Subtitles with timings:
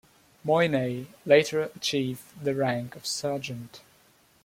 [0.43, 3.81] Moyney later achieved the rank of sergeant.